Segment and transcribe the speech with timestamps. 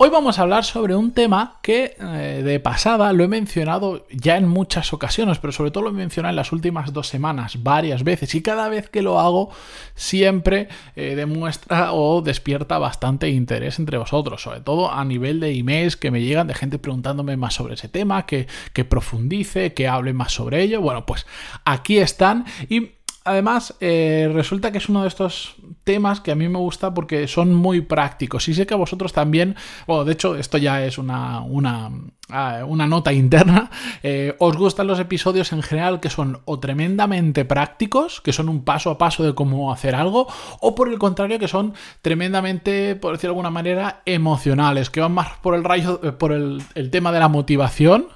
[0.00, 4.36] Hoy vamos a hablar sobre un tema que eh, de pasada lo he mencionado ya
[4.36, 8.04] en muchas ocasiones, pero sobre todo lo he mencionado en las últimas dos semanas varias
[8.04, 9.50] veces y cada vez que lo hago
[9.96, 15.96] siempre eh, demuestra o despierta bastante interés entre vosotros, sobre todo a nivel de emails
[15.96, 20.12] que me llegan de gente preguntándome más sobre ese tema, que, que profundice, que hable
[20.12, 20.80] más sobre ello.
[20.80, 21.26] Bueno, pues
[21.64, 26.48] aquí están y además, eh, resulta que es uno de estos temas que a mí
[26.48, 28.48] me gusta porque son muy prácticos.
[28.48, 31.90] Y sé que a vosotros también, bueno, de hecho, esto ya es una, una,
[32.30, 33.70] ah, una nota interna.
[34.02, 38.64] Eh, os gustan los episodios en general que son o tremendamente prácticos, que son un
[38.64, 40.28] paso a paso de cómo hacer algo,
[40.60, 45.12] o por el contrario, que son tremendamente, por decirlo de alguna manera, emocionales, que van
[45.12, 48.06] más por el rayo, eh, por el tema de la motivación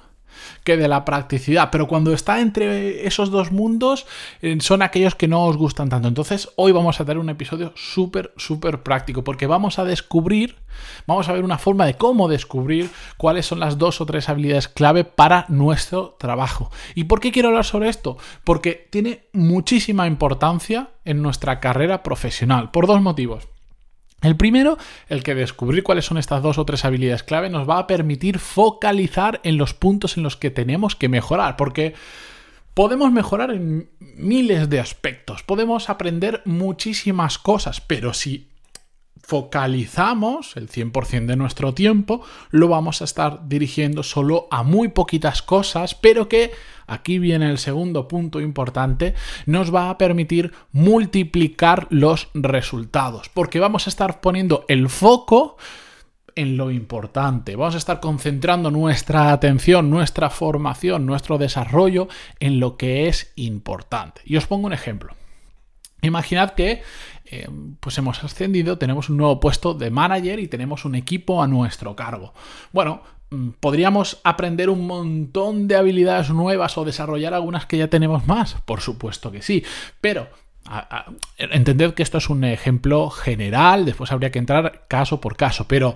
[0.63, 1.69] que de la practicidad.
[1.71, 4.05] Pero cuando está entre esos dos mundos,
[4.41, 6.07] eh, son aquellos que no os gustan tanto.
[6.07, 10.57] Entonces, hoy vamos a tener un episodio súper, súper práctico, porque vamos a descubrir,
[11.07, 14.67] vamos a ver una forma de cómo descubrir cuáles son las dos o tres habilidades
[14.67, 16.71] clave para nuestro trabajo.
[16.95, 18.17] ¿Y por qué quiero hablar sobre esto?
[18.43, 23.47] Porque tiene muchísima importancia en nuestra carrera profesional, por dos motivos.
[24.23, 24.77] El primero,
[25.09, 28.39] el que descubrir cuáles son estas dos o tres habilidades clave nos va a permitir
[28.39, 31.93] focalizar en los puntos en los que tenemos que mejorar, porque
[32.73, 38.47] podemos mejorar en miles de aspectos, podemos aprender muchísimas cosas, pero si
[39.23, 42.21] focalizamos el 100% de nuestro tiempo,
[42.51, 46.51] lo vamos a estar dirigiendo solo a muy poquitas cosas, pero que,
[46.87, 49.15] aquí viene el segundo punto importante,
[49.45, 55.57] nos va a permitir multiplicar los resultados, porque vamos a estar poniendo el foco
[56.35, 57.55] en lo importante.
[57.55, 62.07] Vamos a estar concentrando nuestra atención, nuestra formación, nuestro desarrollo
[62.39, 64.21] en lo que es importante.
[64.25, 65.13] Y os pongo un ejemplo.
[66.03, 66.83] Imaginad que
[67.25, 67.49] eh,
[67.79, 71.95] pues hemos ascendido, tenemos un nuevo puesto de manager y tenemos un equipo a nuestro
[71.95, 72.33] cargo.
[72.71, 78.27] Bueno, mm, ¿podríamos aprender un montón de habilidades nuevas o desarrollar algunas que ya tenemos
[78.27, 78.55] más?
[78.65, 79.63] Por supuesto que sí,
[80.01, 80.27] pero
[81.37, 85.95] entended que esto es un ejemplo general, después habría que entrar caso por caso, pero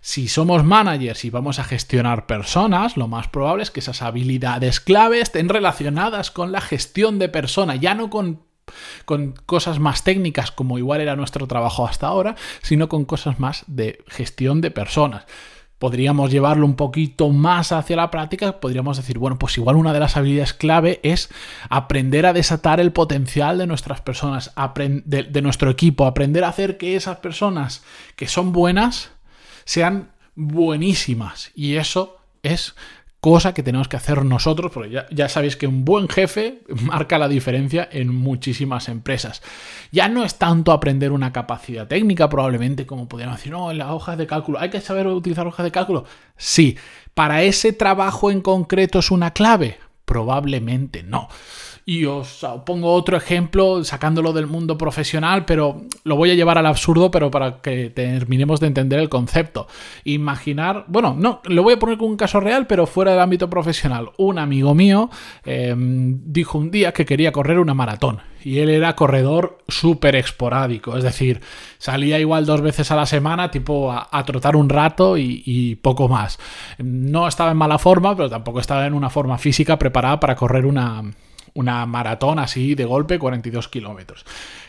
[0.00, 4.78] si somos managers y vamos a gestionar personas, lo más probable es que esas habilidades
[4.78, 8.45] clave estén relacionadas con la gestión de personas, ya no con
[9.04, 13.64] con cosas más técnicas como igual era nuestro trabajo hasta ahora, sino con cosas más
[13.66, 15.24] de gestión de personas.
[15.78, 20.00] Podríamos llevarlo un poquito más hacia la práctica, podríamos decir, bueno, pues igual una de
[20.00, 21.28] las habilidades clave es
[21.68, 26.96] aprender a desatar el potencial de nuestras personas, de, nuestro equipo, aprender a hacer que
[26.96, 27.84] esas personas
[28.16, 29.10] que son buenas
[29.66, 31.50] sean buenísimas.
[31.54, 32.74] Y eso es
[33.26, 37.26] cosa que tenemos que hacer nosotros, porque ya, sabéis que un buen jefe marca la
[37.26, 39.42] diferencia en muchísimas empresas.
[39.90, 43.90] Ya no es tanto aprender una capacidad técnica, probablemente, como podríamos decir, no, en las
[43.90, 46.04] hojas de cálculo, hay que saber utilizar hojas de cálculo.
[46.36, 46.78] Sí,
[47.14, 51.26] para ese trabajo en concreto es una clave, probablemente no.
[51.88, 56.66] Y os pongo otro ejemplo sacándolo del mundo profesional, pero lo voy a llevar al
[56.66, 59.68] absurdo, pero para que terminemos de entender el concepto.
[60.02, 63.48] Imaginar, bueno, no, lo voy a poner con un caso real, pero fuera del ámbito
[63.48, 64.10] profesional.
[64.16, 65.10] Un amigo mío
[65.44, 70.96] em, dijo un día que quería correr una maratón y él era corredor súper esporádico,
[70.96, 71.40] es decir,
[71.78, 76.08] salía igual dos veces a la semana, tipo a, trotar un rato y, y, poco
[76.08, 76.38] más.
[76.78, 80.66] No estaba en mala forma, pero tampoco estaba en una forma física preparada para correr
[80.66, 81.02] una,
[81.56, 84.24] una maratón así de golpe, 42 kilómetros.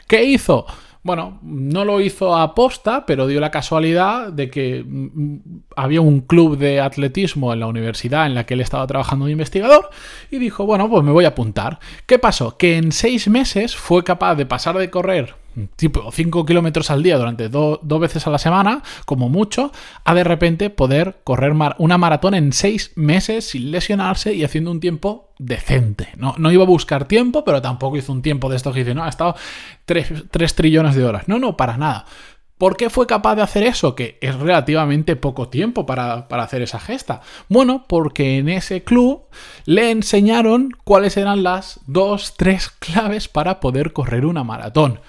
[0.08, 0.66] ¿Qué hizo?
[1.03, 5.38] Bueno, no lo hizo a posta, pero dio la casualidad de que mm,
[5.75, 9.31] había un club de atletismo en la universidad en la que él estaba trabajando de
[9.31, 9.89] investigador
[10.31, 11.80] y dijo, bueno, pues me voy a apuntar.
[12.07, 12.57] ¿Qué pasó?
[12.57, 17.18] Que en seis meses fue capaz de pasar de correr tipo 5 kilómetros al día
[17.18, 19.71] durante dos veces a la semana, como mucho,
[20.04, 24.80] a de repente poder correr una maratón en 6 meses sin lesionarse y haciendo un
[24.80, 26.09] tiempo decente.
[26.18, 28.94] No, no iba a buscar tiempo, pero tampoco hizo un tiempo de esto que dice,
[28.94, 29.36] no, ha estado
[29.86, 31.27] 3, trillones de horas.
[31.27, 32.06] No, no, para nada.
[32.57, 33.94] ¿Por qué fue capaz de hacer eso?
[33.94, 37.21] Que es relativamente poco tiempo para, para, hacer esa gesta.
[37.50, 39.25] Bueno, porque en ese club
[39.65, 45.00] le enseñaron cuáles eran las dos, tres claves para poder correr una maratón.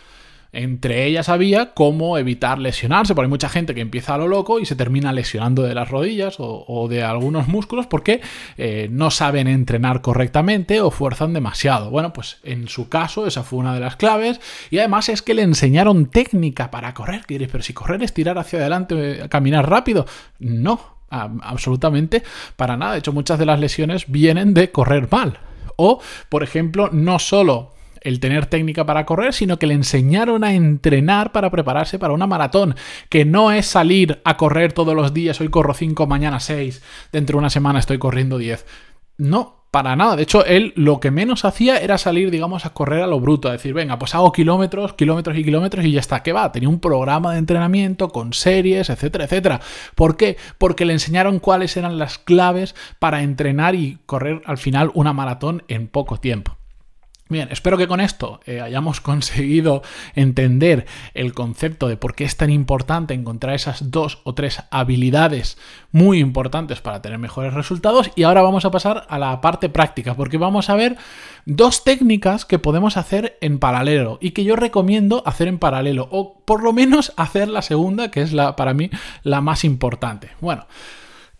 [0.52, 4.60] Entre ellas había cómo evitar lesionarse, porque hay mucha gente que empieza a lo loco
[4.60, 8.20] y se termina lesionando de las rodillas o, de algunos músculos porque
[8.56, 11.90] eh, no saben entrenar correctamente o fuerzan demasiado.
[11.90, 14.40] Bueno, pues en su caso esa fue una de las claves
[14.70, 17.22] y además es que le enseñaron técnica para correr.
[17.26, 20.06] pero si correr es tirar hacia adelante, caminar rápido.
[20.38, 20.80] No,
[21.10, 22.22] absolutamente
[22.56, 22.92] para nada.
[22.92, 25.38] De hecho, muchas de las lesiones vienen de correr mal.
[25.76, 27.72] O, por ejemplo, no solo
[28.02, 32.26] el tener técnica para correr, sino que le enseñaron a entrenar para prepararse para una
[32.26, 32.74] maratón,
[33.08, 37.34] que no es salir a correr todos los días, hoy corro 5, mañana 6, dentro
[37.34, 38.66] de una semana estoy corriendo 10.
[39.18, 40.16] No, para nada.
[40.16, 43.48] De hecho, él lo que menos hacía era salir, digamos, a correr a lo bruto,
[43.48, 46.22] a decir, venga, pues hago kilómetros, kilómetros y kilómetros y ya está.
[46.22, 46.50] ¿Qué va?
[46.52, 49.60] Tenía un programa de entrenamiento con series, etcétera, etcétera.
[49.94, 50.36] ¿Por qué?
[50.58, 55.62] Porque le enseñaron cuáles eran las claves para entrenar y correr al final una maratón
[55.68, 56.57] en poco tiempo.
[57.30, 59.82] Bien, espero que con esto eh, hayamos conseguido
[60.14, 65.58] entender el concepto de por qué es tan importante encontrar esas dos o tres habilidades
[65.92, 68.10] muy importantes para tener mejores resultados.
[68.16, 70.96] Y ahora vamos a pasar a la parte práctica, porque vamos a ver
[71.44, 76.40] dos técnicas que podemos hacer en paralelo y que yo recomiendo hacer en paralelo, o
[76.44, 78.90] por lo menos hacer la segunda, que es la, para mí
[79.22, 80.30] la más importante.
[80.40, 80.66] Bueno,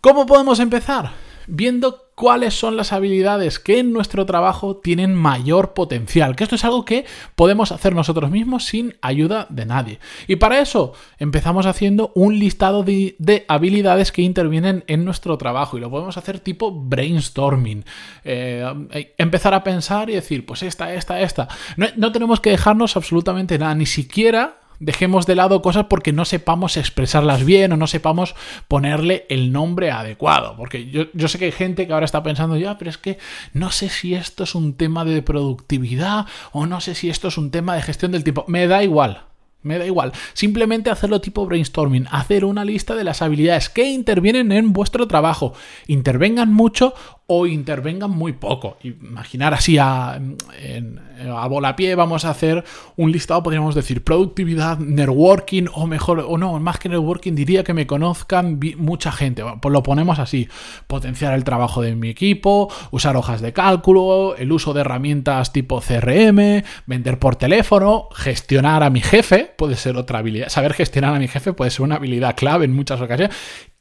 [0.02, 1.12] ¿cómo podemos empezar?
[1.46, 6.64] Viendo cuáles son las habilidades que en nuestro trabajo tienen mayor potencial, que esto es
[6.64, 7.04] algo que
[7.36, 10.00] podemos hacer nosotros mismos sin ayuda de nadie.
[10.26, 15.80] Y para eso empezamos haciendo un listado de, habilidades que intervienen en nuestro trabajo y
[15.80, 17.84] lo podemos hacer tipo brainstorming.
[18.24, 21.46] Eh, empezar a pensar y decir, pues esta, esta, esta.
[21.76, 26.76] no tenemos que dejarnos absolutamente nada, ni siquiera dejemos de lado cosas porque no sepamos
[26.76, 28.34] expresarlas bien o no sepamos
[28.68, 30.56] ponerle el nombre adecuado.
[30.56, 33.18] Porque yo, sé que hay gente que ahora está pensando, ya, pero es que
[33.52, 37.38] no sé si esto es un tema de productividad o no sé si esto es
[37.38, 38.44] un tema de gestión del tiempo.
[38.48, 39.22] Me da igual.
[39.60, 40.12] Me da igual.
[40.34, 45.52] Simplemente hacerlo tipo brainstorming, hacer una lista de las habilidades que intervienen en vuestro trabajo.
[45.88, 46.94] Intervengan mucho
[47.30, 48.78] o intervengan muy poco.
[48.82, 52.64] Imaginar así a, a volapié vamos a hacer
[52.96, 57.74] un listado, podríamos decir, productividad, networking o mejor, o no, más que networking diría que
[57.74, 59.44] me conozcan mucha gente.
[59.60, 60.48] pues lo ponemos así,
[60.86, 65.82] potenciar el trabajo de mi equipo, usar hojas de cálculo, el uso de herramientas tipo
[65.82, 70.48] CRM, vender por teléfono, gestionar a mi jefe, puede ser otra habilidad.
[70.48, 73.36] Saber gestionar a mi jefe puede ser una habilidad clave en muchas ocasiones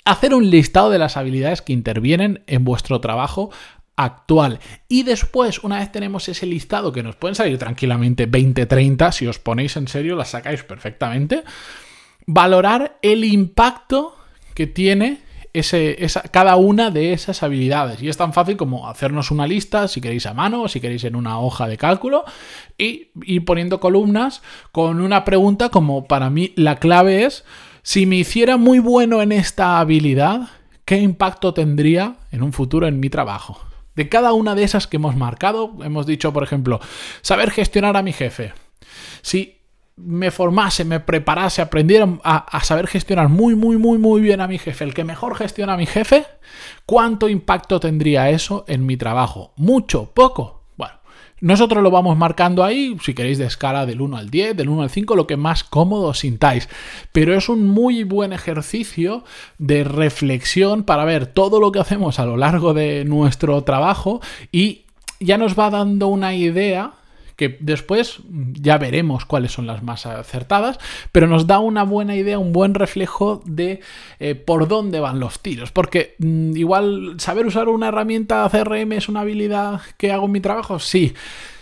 [0.07, 3.51] hacer un listado de las habilidades que intervienen en vuestro trabajo
[3.97, 4.59] actual.
[4.87, 9.39] Y después, una vez tenemos ese listado, que nos pueden salir tranquilamente 20-30, si os
[9.39, 11.43] ponéis en serio, las sacáis perfectamente,
[12.25, 14.15] valorar el impacto
[14.53, 15.19] que tiene
[15.53, 15.97] ese,
[16.31, 18.01] cada una de esas habilidades.
[18.01, 21.03] Y es tan fácil como hacernos una lista, si queréis a mano o si queréis
[21.03, 22.23] en una hoja de cálculo,
[22.77, 27.43] y ir poniendo columnas con una pregunta como para mí la clave es
[27.87, 30.49] si me hiciera muy bueno en esta habilidad,
[30.83, 33.61] ¿qué impacto tendría en un futuro en mi trabajo?
[33.95, 36.81] De cada una de esas que hemos marcado, hemos dicho, por ejemplo,
[37.21, 38.51] saber gestionar a mi jefe.
[39.21, 39.61] Si
[39.95, 44.49] me formase, me preparase, aprendiera a, a, saber gestionar muy, muy, muy, muy bien a
[44.49, 46.25] mi jefe, el que mejor gestiona a mi jefe,
[46.85, 49.53] ¿cuánto impacto tendría eso en mi trabajo?
[49.55, 50.11] ¿Mucho?
[50.13, 50.56] ¿Poco?
[51.39, 54.81] Nosotros lo vamos marcando ahí, si queréis de escala del 1 al 10, del 1
[54.81, 56.67] al 5, lo que más cómodo sintáis.
[57.11, 59.23] Pero es un muy buen ejercicio
[59.59, 64.19] de reflexión para ver todo lo que hacemos a lo largo de nuestro trabajo
[64.51, 64.85] y
[65.19, 66.93] ya nos va dando una idea
[67.37, 68.19] que después
[68.53, 70.79] ya veremos cuáles son las más acertadas,
[71.11, 73.79] pero nos da una buena idea, un buen reflejo de
[74.19, 79.07] eh, por dónde van los tiros, porque mm, igual saber usar una herramienta CRM es
[79.07, 81.13] una habilidad que hago en mi trabajo, sí.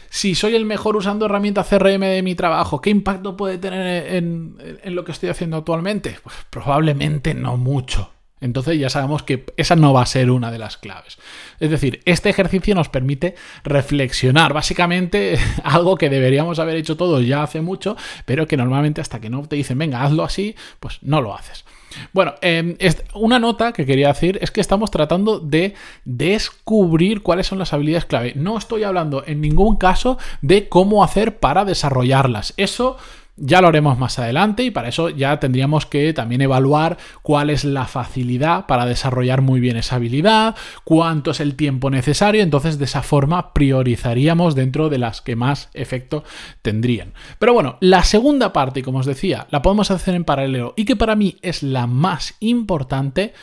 [0.09, 4.55] Si soy el mejor usando herramienta CRM de mi trabajo, ¿qué impacto puede tener en,
[4.81, 6.15] en lo que estoy haciendo actualmente?
[6.23, 8.14] Pues probablemente no mucho.
[8.41, 11.17] Entonces ya sabemos que esa no va a ser una de las claves.
[11.59, 17.43] Es decir, este ejercicio nos permite reflexionar, básicamente algo que deberíamos haber hecho todos ya
[17.43, 21.21] hace mucho, pero que normalmente hasta que no te dicen, venga, hazlo así, pues no
[21.21, 21.65] lo haces.
[22.11, 22.75] Bueno, em,
[23.13, 28.05] una nota que quería decir es que estamos tratando de descubrir cuáles son las habilidades
[28.05, 28.33] clave.
[28.35, 32.53] No estoy hablando en ningún caso de cómo hacer para desarrollarlas.
[32.57, 32.97] Eso
[33.37, 37.65] ya lo haremos más adelante y para eso ya tendríamos que también evaluar cuál es
[37.65, 42.85] la facilidad para desarrollar muy bien esa habilidad, cuánto es el tiempo necesario, entonces de
[42.85, 46.23] esa forma priorizaríamos dentro de las que más efecto
[46.61, 47.13] tendrían.
[47.39, 50.95] Pero bueno, la segunda parte, como os decía, la podemos hacer en paralelo y que
[50.95, 53.33] para mí es la más importante,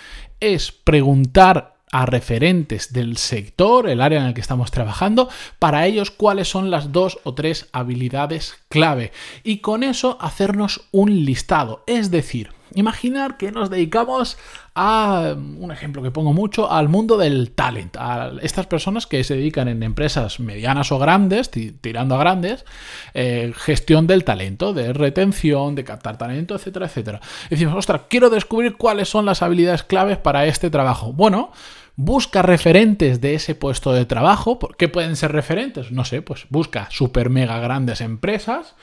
[0.40, 6.10] es preguntar a referentes del sector, el área en el que estamos trabajando, para ellos
[6.10, 9.12] cuáles son las dos o tres habilidades clave
[9.44, 11.84] y con eso hacernos un listado.
[11.86, 14.38] Es decir, imaginar que nos dedicamos
[14.74, 19.36] a, un ejemplo que pongo mucho, al mundo del talent, a estas personas que se
[19.36, 22.64] dedican en empresas medianas o grandes, tirando a grandes,
[23.12, 27.20] eh, gestión del talento, de retención, de captar talento, etcétera, etcétera.
[27.50, 31.12] decimos, ostras, quiero descubrir cuáles son las habilidades claves para este trabajo.
[31.12, 31.52] Bueno,
[31.96, 34.58] busca referentes de ese puesto de trabajo.
[34.78, 35.92] ¿Qué pueden ser referentes?
[35.92, 38.74] No sé, pues busca super mega grandes empresas,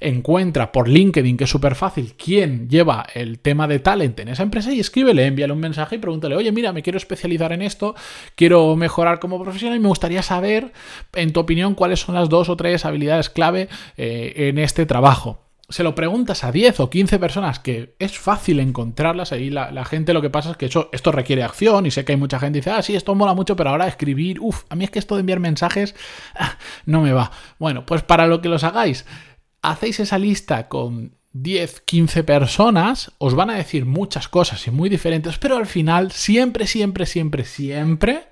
[0.00, 4.42] encuentra por LinkedIn, que es súper fácil, quién lleva el tema de talent en esa
[4.42, 7.94] empresa y escríbele, envíale un mensaje y pregúntale, oye, mira, me quiero especializar en esto,
[8.34, 10.72] quiero mejorar como profesional y me gustaría saber,
[11.14, 15.45] en tu opinión, cuáles son las dos o tres habilidades clave eh, en este trabajo
[15.68, 20.12] se lo preguntas a 10 o 15 personas, que es fácil encontrarlas, ahí la, gente
[20.12, 22.60] lo que pasa es que eso, esto requiere acción y sé que hay mucha gente
[22.60, 24.98] que dice, ah, sí, esto mola mucho, pero ahora escribir, uff, a mí es que
[24.98, 25.94] esto de enviar mensajes
[26.36, 27.32] ah, no me va.
[27.58, 29.06] Bueno, pues para lo que los hagáis,
[29.62, 34.88] hacéis esa lista con 10, 15 personas, os van a decir muchas cosas y muy
[34.88, 38.28] diferentes, pero al final, siempre, siempre, siempre, siempre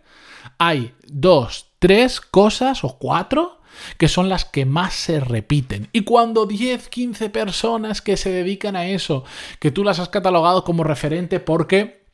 [0.59, 3.61] hay dos, tres cosas o cuatro
[3.99, 5.89] que son las que más se repiten.
[5.93, 9.25] Y cuando 10, 15 personas que se dedican a eso,
[9.59, 12.05] que tú las has catalogado como referente porque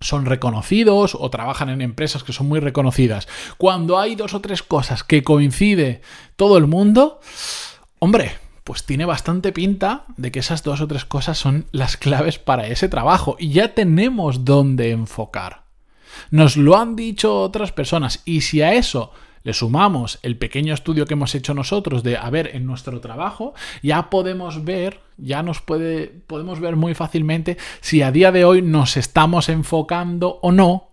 [0.00, 3.28] son reconocidos o trabajan en empresas que son muy reconocidas.
[3.56, 6.02] Cuando hay dos o tres cosas que coincide
[6.36, 7.20] todo el mundo,
[7.98, 12.38] hombre, pues tiene bastante pinta de que esas dos o tres cosas son las claves
[12.38, 15.62] para ese trabajo y ya tenemos dónde enfocar.
[16.30, 19.12] Nos lo han dicho otras personas y si a eso
[19.42, 23.54] le sumamos el pequeño estudio que hemos hecho nosotros de a ver en nuestro trabajo,
[23.82, 28.62] ya podemos ver, ya nos puede, podemos ver muy fácilmente si a día de hoy
[28.62, 30.87] nos estamos enfocando o no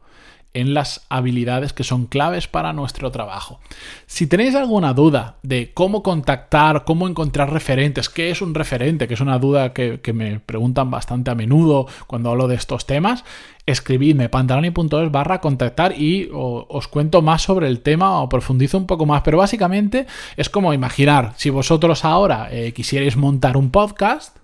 [0.55, 3.59] en las habilidades que son claves para nuestro trabajo.
[4.07, 9.13] Si tenéis alguna duda de cómo contactar, cómo encontrar referentes, qué es un referente, que
[9.13, 13.25] es una duda que, me preguntan bastante a menudo cuando hablo de estos temas,
[13.65, 19.05] escribidme pantaloni.es barra contactar y os cuento más sobre el tema o profundizo un poco
[19.05, 19.23] más.
[19.23, 20.07] Pero básicamente
[20.37, 24.37] es como imaginar, si vosotros ahora eh, quisierais montar un podcast,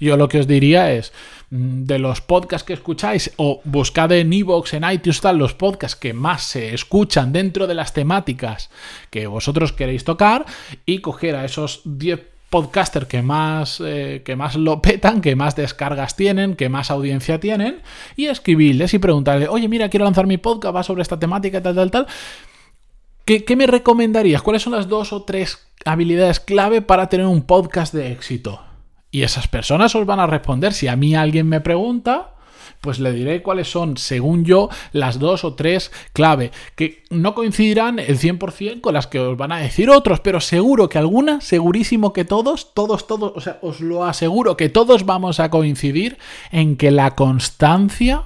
[0.00, 1.12] yo lo que os diría es,
[1.50, 5.96] mm, de los podcasts que escucháis, o buscad en iVoox, en iTunes, tal, los podcasts
[5.96, 8.70] que más se escuchan dentro de las temáticas
[9.10, 10.46] que vosotros queréis tocar,
[10.86, 15.54] y coger a esos 10 podcasters que más, eh, que más lo petan, que más
[15.54, 17.80] descargas tienen, que más audiencia tienen,
[18.16, 21.76] y escribirles y preguntarle, oye, mira, quiero lanzar mi podcast, va sobre esta temática, tal,
[21.76, 22.06] tal, tal.
[23.24, 24.42] ¿Qué, ¿Qué, me recomendarías?
[24.42, 28.69] ¿Cuáles son las dos o tres habilidades clave para tener un podcast de éxito?
[29.10, 30.72] Y esas personas os van a responder.
[30.72, 32.34] Si a mí alguien me pregunta,
[32.80, 37.98] pues le diré cuáles son, según yo, las dos o tres clave, que no coincidirán
[37.98, 42.12] el 100% con las que os van a decir otros, pero seguro que alguna, segurísimo
[42.12, 46.18] que todos, todos, todos, o sea, os lo aseguro que todos vamos a coincidir
[46.52, 48.24] en que la constancia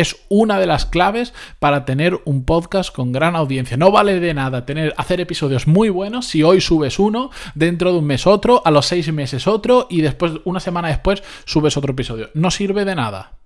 [0.00, 3.78] es una de las claves para tener un podcast con gran audiencia.
[3.78, 7.98] No vale de nada tener, hacer episodios muy buenos si hoy subes uno, dentro de
[7.98, 11.92] un mes otro, a los seis meses otro y después, una semana después, subes otro
[11.92, 12.28] episodio.
[12.34, 13.38] No sirve de nada.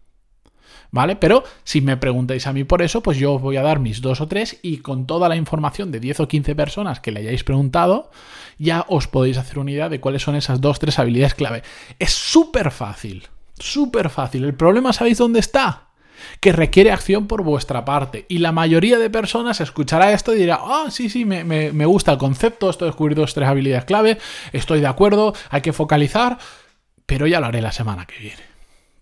[0.91, 1.15] ¿Vale?
[1.15, 4.01] Pero si me preguntáis a mí por eso, pues yo os voy a dar mis
[4.01, 7.21] dos o tres y con toda la información de 10 o 15 personas que le
[7.21, 8.11] hayáis preguntado,
[8.59, 11.63] ya os podéis hacer una idea de cuáles son esas dos o tres habilidades clave.
[12.01, 14.43] Es súper fácil, súper fácil.
[14.43, 15.90] El problema, ¿sabéis dónde está?
[16.41, 18.27] Que requiere acción por vuestra parte.
[18.29, 22.13] Y la mayoría de personas escuchará esto y dirá, ah, sí, sí, me, me, gusta
[22.13, 22.93] el concepto, esto de
[23.35, 24.19] tres habilidades clave,
[24.53, 26.39] estoy de acuerdo, hay que focalizar,
[27.07, 28.43] pero ya lo haré la semana que viene.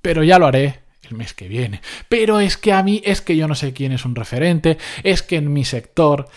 [0.01, 1.81] Pero ya lo haré el mes que viene.
[2.09, 5.23] Pero es que a mí, es que yo no sé quién es un referente, es
[5.23, 6.29] que en mi sector,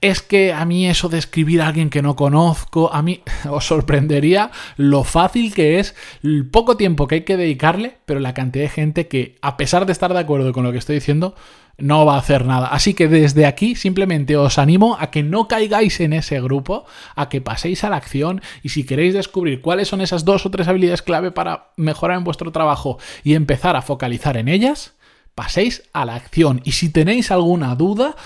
[0.00, 3.66] es que a mí eso de escribir a alguien que no conozco, a mí os
[3.66, 8.64] sorprendería lo fácil que es, el poco tiempo que hay que dedicarle, pero la cantidad
[8.64, 11.34] de gente que, a pesar de estar de acuerdo con lo que estoy diciendo,
[11.80, 12.68] no va a hacer nada.
[12.68, 16.84] Así que desde aquí simplemente os animo a que no caigáis en ese grupo,
[17.16, 20.50] a que paséis a la acción y si queréis descubrir cuáles son esas dos o
[20.50, 24.94] tres habilidades clave para mejorar en vuestro trabajo y empezar a focalizar en ellas,
[25.34, 26.60] paséis a la acción.
[26.64, 28.16] Y si tenéis alguna duda,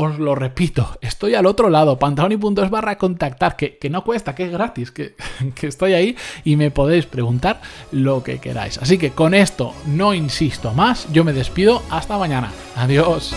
[0.00, 4.52] os lo repito, estoy al otro lado, pantaloni.es barra contactar, que, no cuesta, que es
[4.52, 5.16] gratis, que,
[5.56, 8.78] que estoy ahí y me podéis preguntar lo que queráis.
[8.78, 13.34] Así que con esto no insisto más, yo me despido, hasta mañana, adiós.